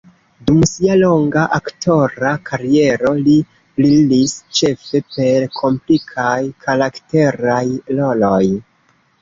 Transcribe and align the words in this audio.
Dum 0.45 0.61
sia 0.67 0.93
longa 1.01 1.41
aktora 1.57 2.31
kariero 2.47 3.11
li 3.27 3.35
brilis 3.81 4.33
ĉefe 4.61 5.03
per 5.17 5.47
komplikaj 5.61 6.35
karakteraj 6.67 7.65
roloj. 8.01 8.45